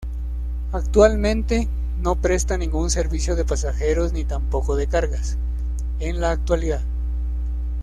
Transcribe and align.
Actualmente, 0.71 1.69
no 2.01 2.15
presta 2.15 2.57
ningún 2.57 2.89
servicio 2.89 3.35
de 3.35 3.45
pasajeros 3.45 4.13
ni 4.13 4.25
tampoco 4.25 4.75
de 4.75 4.87
cargas, 4.87 5.37
en 5.99 6.19
la 6.19 6.31
actualidad. 6.31 6.81